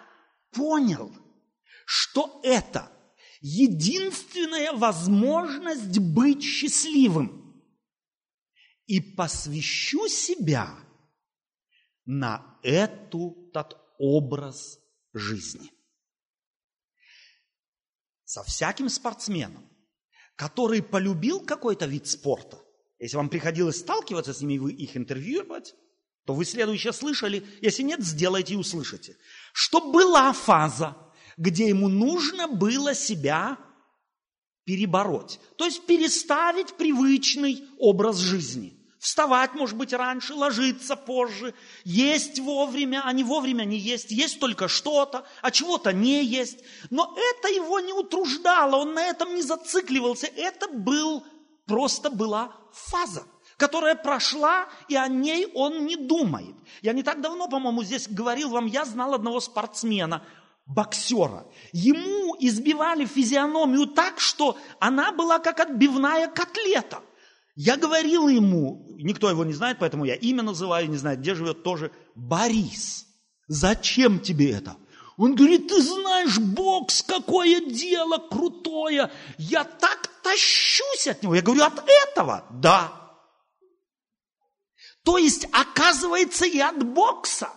[0.50, 1.12] понял,
[1.84, 2.90] что это
[3.40, 7.44] единственная возможность быть счастливым–
[8.86, 10.78] и посвящу себя
[12.04, 14.78] на этот образ
[15.12, 15.72] жизни.
[18.24, 19.68] Со всяким спортсменом,
[20.36, 22.60] который полюбил какой-то вид спорта,
[22.98, 25.74] если вам приходилось сталкиваться с ними вы их интервьюировать,
[26.26, 29.16] то вы следующее слышали, если нет, сделайте и услышите,
[29.52, 30.96] что была фаза,
[31.36, 33.58] где ему нужно было себя
[34.64, 38.72] перебороть, то есть переставить привычный образ жизни.
[38.98, 44.66] Вставать, может быть, раньше, ложиться позже, есть вовремя, а не вовремя не есть, есть только
[44.66, 46.58] что-то, а чего-то не есть.
[46.90, 50.26] Но это его не утруждало, он на этом не зацикливался.
[50.26, 51.22] Это был,
[51.66, 53.24] просто была фаза,
[53.56, 56.54] которая прошла, и о ней он не думает.
[56.82, 60.22] Я не так давно, по-моему, здесь говорил вам, я знал одного спортсмена,
[60.66, 61.46] боксера.
[61.72, 67.00] Ему избивали физиономию так, что она была как отбивная котлета.
[67.54, 71.62] Я говорил ему, никто его не знает, поэтому я имя называю, не знает, где живет
[71.62, 73.06] тоже, Борис.
[73.48, 74.76] Зачем тебе это?
[75.16, 79.10] Он говорит, ты знаешь, бокс, какое дело крутое.
[79.38, 81.34] Я так тащусь от него.
[81.34, 82.44] Я говорю, от этого?
[82.50, 83.05] Да.
[85.06, 87.48] То есть, оказывается, и от бокса,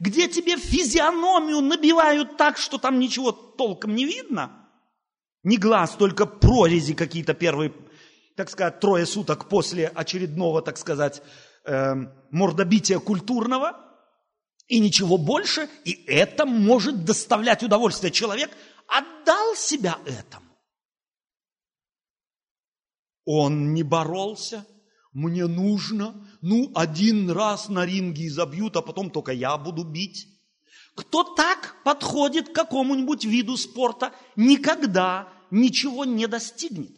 [0.00, 4.66] где тебе физиономию набивают так, что там ничего толком не видно,
[5.42, 7.72] не глаз, только прорези какие-то первые
[8.36, 11.22] так сказать, трое суток после очередного, так сказать,
[11.64, 11.94] э,
[12.30, 13.80] мордобития культурного,
[14.66, 18.10] и ничего больше, и это может доставлять удовольствие.
[18.10, 18.50] Человек
[18.88, 20.46] отдал себя этому.
[23.24, 24.66] Он не боролся,
[25.14, 30.28] мне нужно, ну, один раз на ринге изобьют, а потом только я буду бить.
[30.96, 36.92] Кто так подходит к какому-нибудь виду спорта, никогда ничего не достигнет.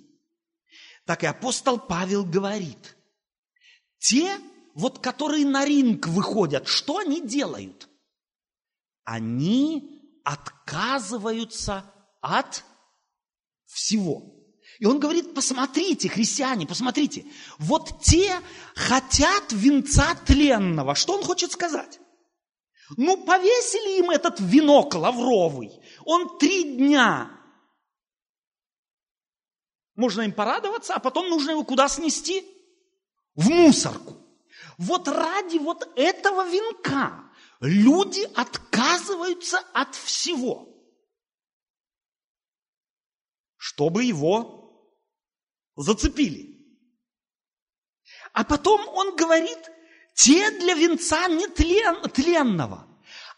[1.05, 2.97] Так и апостол Павел говорит,
[3.99, 4.39] те,
[4.75, 7.89] вот которые на ринг выходят, что они делают?
[9.05, 11.85] Они отказываются
[12.21, 12.65] от
[13.67, 14.36] всего.
[14.79, 17.25] И он говорит, посмотрите, христиане, посмотрите,
[17.59, 18.41] вот те
[18.75, 20.95] хотят венца тленного.
[20.95, 21.99] Что он хочет сказать?
[22.97, 25.71] Ну, повесили им этот венок лавровый.
[26.05, 27.37] Он три дня
[29.97, 32.47] можно им порадоваться, а потом нужно его куда снести?
[33.35, 34.17] В мусорку.
[34.79, 37.25] Вот ради вот этого венка,
[37.61, 40.69] люди отказываются от всего,
[43.57, 44.66] чтобы его
[45.77, 46.57] зацепили.
[48.33, 49.59] А потом он говорит,
[50.15, 52.87] те для венца не тлен, тленного,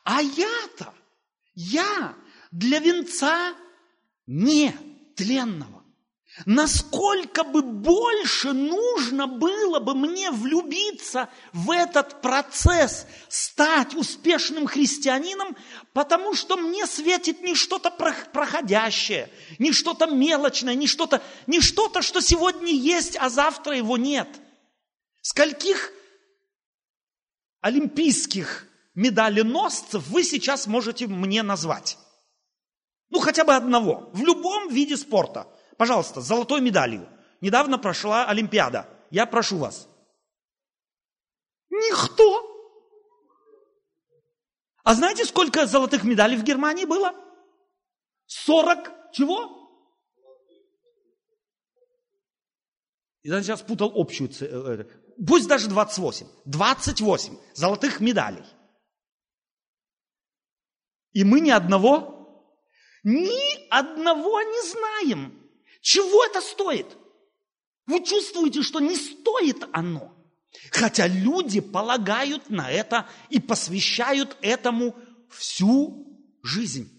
[0.05, 0.95] а я-то,
[1.55, 2.17] я
[2.51, 3.55] для венца
[4.27, 4.73] не
[5.17, 5.78] тленного.
[6.47, 15.57] Насколько бы больше нужно было бы мне влюбиться в этот процесс, стать успешным христианином,
[15.93, 22.21] потому что мне светит не что-то проходящее, не что-то мелочное, не что-то, не что-то, что
[22.21, 24.29] сегодня есть, а завтра его нет.
[25.23, 25.91] Скольких
[27.61, 31.99] олимпийских медаленосцев вы сейчас можете мне назвать?
[33.11, 34.11] Ну, хотя бы одного.
[34.13, 35.49] В любом виде спорта–
[35.79, 37.09] Пожалуйста, с золотой медалью.
[37.41, 38.89] Недавно прошла Олимпиада.
[39.11, 39.89] Я прошу вас.
[41.71, 42.45] Никто.
[44.83, 47.15] А знаете, сколько золотых медалей в Германии было?
[48.27, 49.55] 40 чего?
[53.23, 54.85] Я сейчас путал общую, э,
[55.27, 56.27] пусть даже 28.
[56.45, 58.45] 28 золотых медалей.
[61.13, 62.51] И мы ни одного,
[63.05, 65.38] ни одного не знаем.
[65.81, 66.87] Чего это стоит?
[67.87, 70.15] Вы чувствуете, что не стоит оно.
[70.71, 74.95] Хотя люди полагают на это и посвящают этому
[75.31, 76.07] всю
[76.43, 76.95] жизнь.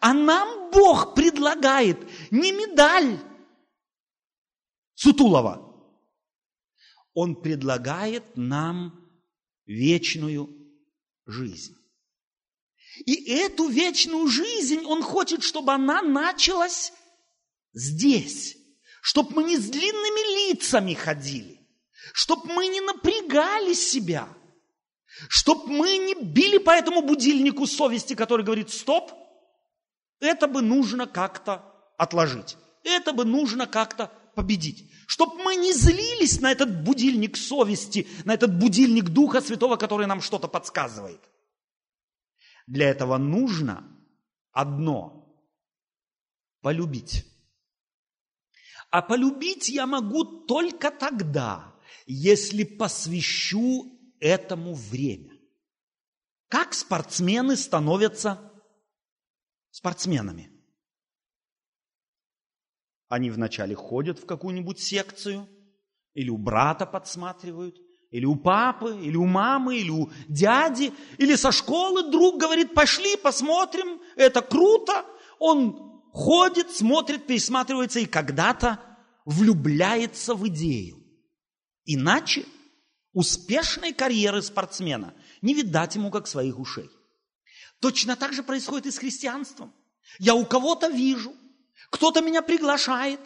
[0.00, 1.98] А нам Бог предлагает
[2.30, 3.18] не медаль
[4.94, 5.64] Сутулова.
[7.14, 9.08] Он предлагает нам
[9.64, 10.48] вечную
[11.26, 11.76] жизнь.
[13.06, 16.92] И эту вечную жизнь Он хочет, чтобы она началась
[17.72, 18.56] здесь,
[19.00, 21.66] чтобы мы не с длинными лицами ходили,
[22.12, 24.28] чтобы мы не напрягали себя,
[25.28, 29.12] чтобы мы не били по этому будильнику совести, который говорит, стоп,
[30.20, 31.64] это бы нужно как-то
[31.96, 34.90] отложить, это бы нужно как-то победить.
[35.06, 40.20] Чтобы мы не злились на этот будильник совести, на этот будильник Духа Святого, который нам
[40.20, 41.20] что-то подсказывает.
[42.66, 43.84] Для этого нужно
[44.52, 45.34] одно–
[46.60, 47.24] полюбить.
[48.90, 51.74] А полюбить я могу только тогда,
[52.06, 55.38] если посвящу этому время.
[56.48, 58.52] Как спортсмены становятся
[59.70, 60.50] спортсменами?
[63.08, 65.48] Они вначале ходят в какую-нибудь секцию,
[66.14, 67.76] или у брата подсматривают,
[68.10, 73.16] или у папы, или у мамы, или у дяди, или со школы друг говорит, пошли,
[73.16, 75.04] посмотрим, это круто.
[75.38, 78.80] Он ходит, смотрит, пересматривается и когда-то
[79.24, 81.04] влюбляется в идею.
[81.84, 82.46] Иначе
[83.12, 86.90] успешной карьеры спортсмена не видать ему как своих ушей.
[87.80, 89.72] Точно так же происходит и с христианством.
[90.18, 91.34] Я у кого-то вижу,
[91.90, 93.20] кто-то меня приглашает,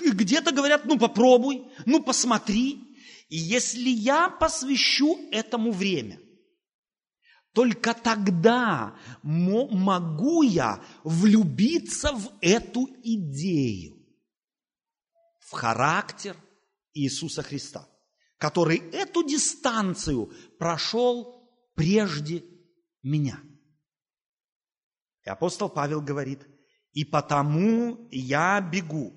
[0.00, 2.80] где-то говорят, ну попробуй, ну посмотри.
[3.28, 6.20] И если я посвящу этому время,
[7.54, 13.96] только тогда могу я влюбиться в эту идею,
[15.38, 16.36] в характер
[16.94, 17.88] Иисуса Христа,
[18.38, 22.44] который эту дистанцию прошел прежде
[23.04, 23.40] меня.
[25.24, 26.44] И апостол Павел говорит,
[26.92, 29.14] и потому я бегу.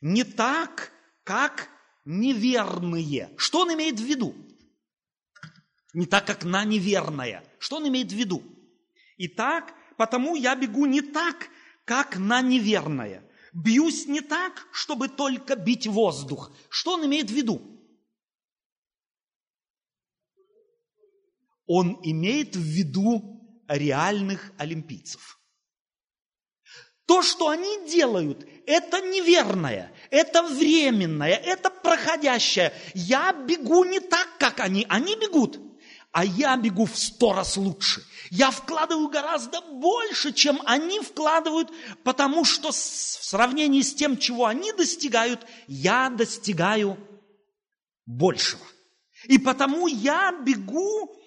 [0.00, 0.90] Не так,
[1.22, 1.68] как
[2.06, 3.30] неверные.
[3.36, 4.34] Что он имеет в виду?
[5.92, 7.44] Не так, как на неверное.
[7.64, 8.42] Что он имеет в виду?
[9.16, 11.48] Итак, потому я бегу не так,
[11.86, 13.26] как на неверное.
[13.54, 16.54] Бьюсь не так, чтобы только бить воздух.
[16.68, 17.62] Что он имеет в виду?
[21.64, 25.40] Он имеет в виду реальных олимпийцев.
[27.06, 32.74] То, что они делают, это неверное, это временное, это проходящее.
[32.92, 34.84] Я бегу не так, как они.
[34.90, 35.58] Они бегут
[36.14, 38.00] а я бегу в сто раз лучше.
[38.30, 41.72] Я вкладываю гораздо больше, чем они вкладывают,
[42.04, 46.96] потому что в сравнении с тем, чего они достигают, я достигаю
[48.06, 48.62] большего.
[49.24, 51.20] И потому я бегу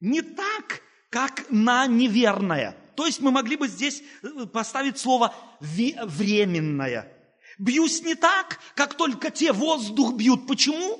[0.00, 2.76] не так, как на неверное.
[2.96, 7.08] То есть мы могли бы здесь э, поставить слово «временное».
[7.56, 10.48] Бьюсь не так, как только те воздух бьют.
[10.48, 10.98] Почему?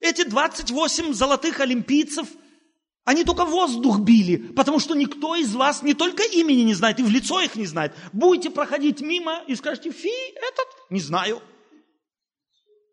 [0.00, 2.28] Эти 28 золотых олимпийцев–
[3.04, 7.02] они только воздух били, потому что никто из вас не только имени не знает, и
[7.02, 7.94] в лицо их не знает.
[8.12, 11.42] Будете проходить мимо и скажете, фи, этот, не знаю.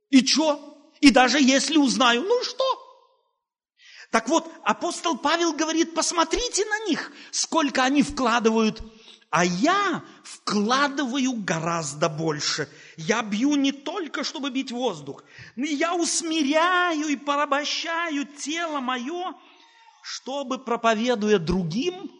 [0.10, 0.92] И что?
[1.00, 2.66] И даже если узнаю, ну что?
[4.10, 8.82] Так вот, апостол Павел говорит, посмотрите на них, сколько они вкладывают,
[9.30, 12.68] а я вкладываю гораздо больше.
[12.98, 15.24] Я бью не только, чтобы бить воздух,
[15.56, 19.36] но я усмиряю и порабощаю тело мое,
[20.04, 22.12] чтобы, проповедуя другим,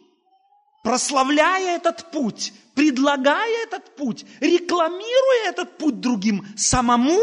[0.82, 7.20] прославляя этот путь, предлагая этот путь, рекламируя этот путь другим, самому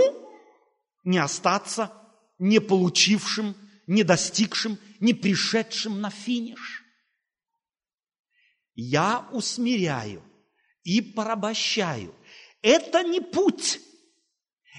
[1.03, 1.91] не остаться
[2.39, 3.55] не получившим
[3.87, 6.83] не достигшим, не пришедшим на финиш.
[8.75, 10.23] Я усмиряю
[10.83, 12.13] и порабощаю.
[12.61, 13.79] Это не путь.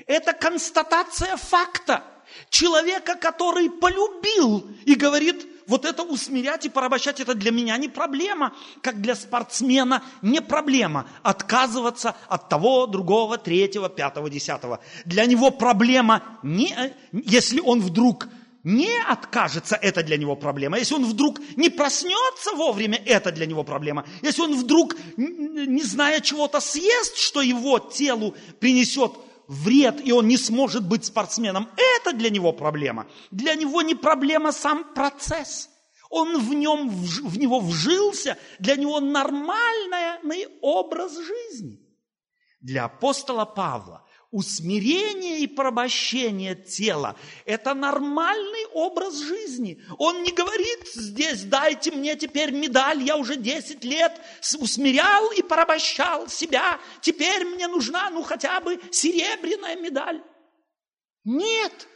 [0.07, 2.05] Это констатация факта.
[2.51, 8.55] Человека, который полюбил и говорит, вот это усмирять и порабощать, это для меня не проблема,
[8.81, 14.81] как для спортсмена не проблема отказываться от того, другого, третьего, пятого, десятого.
[15.05, 16.75] Для него проблема, не,
[17.13, 18.29] если он вдруг
[18.65, 20.79] не откажется, это для него проблема.
[20.79, 24.05] Если он вдруг не проснется вовремя, это для него проблема.
[24.23, 29.13] Если он вдруг, не зная чего-то, съест, что его телу принесет
[29.49, 33.07] вред, и он не сможет быть спортсменом, это для него проблема.
[33.31, 35.71] Для него не проблема сам процесс.
[36.11, 41.81] Он в, нем, в него вжился, для него нормальный образ жизни.
[42.61, 47.17] Для апостола Павла Усмирение и порабощение тела–
[47.47, 49.83] это нормальный образ жизни.
[49.97, 54.21] Он не говорит здесь, дайте мне теперь медаль, я уже 10 лет
[54.59, 60.23] усмирял и порабощал себя, теперь мне нужна ну хотя бы серебряная медаль.
[61.25, 61.89] Нет,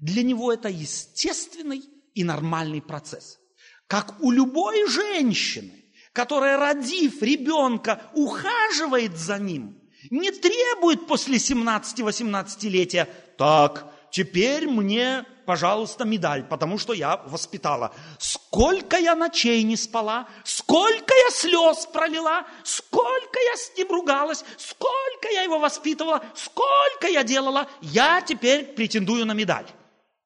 [0.00, 1.84] для него это естественный
[2.14, 3.38] и нормальный процесс.
[3.86, 9.78] Как у любой женщины, которая, родив ребенка, ухаживает за ним–
[10.10, 17.94] не требует после 17-18-летия, так, теперь мне, пожалуйста, медаль, потому что я воспитала.
[18.18, 25.28] Сколько я ночей не спала, сколько я слез пролила, сколько я с ним ругалась, сколько
[25.32, 29.66] я его воспитывала, сколько я делала, я теперь претендую на медаль.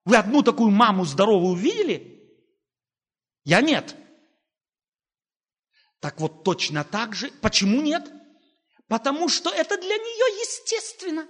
[0.04, 2.12] Вы одну такую маму здоровую видели?
[3.44, 3.94] Я нет.
[6.00, 8.12] Так вот точно так же, почему нет?
[8.88, 11.26] Потому что это для нее естественно.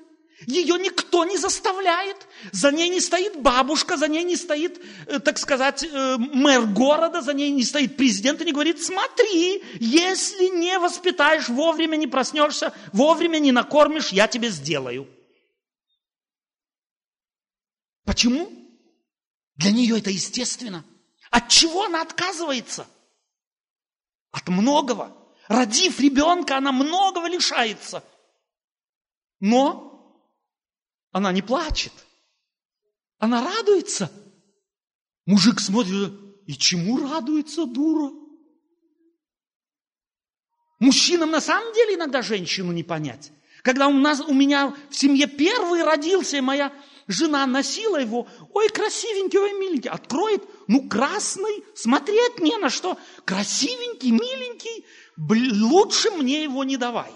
[0.46, 2.26] Ее никто не заставляет.
[2.52, 7.22] За ней не стоит бабушка, за ней не стоит, э, так сказать, э, мэр города,
[7.22, 12.74] за ней не стоит президент и не говорит, смотри, если не воспитаешь, вовремя не проснешься,
[12.92, 15.09] вовремя не накормишь, я тебе сделаю.
[18.04, 18.52] Почему?
[19.54, 20.84] Для нее это естественно.
[21.30, 22.86] От чего она отказывается?
[24.32, 25.16] От многого.
[25.49, 28.03] Родив ребенка, она многого лишается.
[29.40, 29.86] Но
[31.12, 31.92] она не плачет.
[33.18, 34.11] Она радуется.
[35.24, 36.12] Мужик смотрит,
[36.47, 38.12] и чему радуется дура?
[40.78, 43.32] Мужчинам на самом деле иногда женщину не понять.
[43.62, 46.72] Когда у, нас, у меня в семье первый родился, и моя
[47.09, 54.11] жена носила его, ой, красивенький, ой, миленький, откроет, ну, красный, смотреть не на что, красивенький,
[54.11, 54.84] миленький,
[55.16, 57.12] лучше мне его не давай.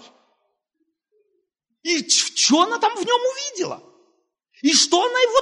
[1.83, 3.83] И что она там в нем увидела?
[4.61, 5.37] И что она его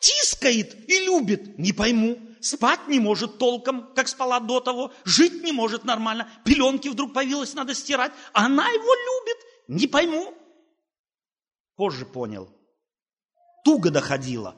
[0.00, 1.58] тискает и любит?
[1.58, 2.18] Не пойму.
[2.40, 4.92] Спать не может толком, как спала до того.
[5.04, 6.28] Жить не может нормально.
[6.44, 8.12] Пеленки вдруг появилась, надо стирать.
[8.32, 9.36] Она его любит.
[9.68, 10.34] Не пойму.
[11.76, 12.50] Позже понял.
[13.64, 14.56] Туго доходила.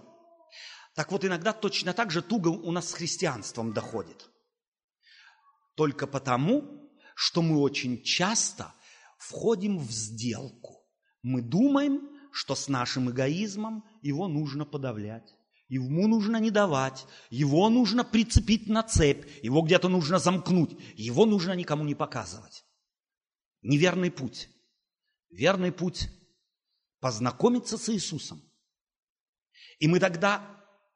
[0.94, 4.30] Так вот, иногда точно так же туго у нас с христианством доходит.
[5.76, 6.83] Только потому,
[7.14, 8.74] что мы очень часто
[9.18, 10.84] входим в сделку.
[11.22, 15.34] Мы думаем, что с нашим эгоизмом его нужно подавлять.
[15.68, 21.52] Ему нужно не давать, его нужно прицепить на цепь, его где-то нужно замкнуть, его нужно
[21.52, 22.64] никому не показывать.
[23.62, 24.50] Неверный путь.
[25.30, 26.08] Верный путь–
[27.00, 28.42] познакомиться с Иисусом.
[29.78, 30.42] И мы тогда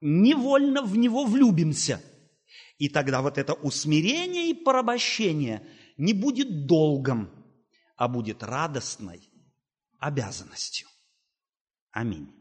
[0.00, 2.02] невольно в Него влюбимся.
[2.76, 5.66] И тогда вот это усмирение и порабощение–
[5.98, 7.28] не будет долгом,
[7.96, 9.28] а будет радостной
[9.98, 10.88] обязанностью.
[11.90, 12.37] Аминь.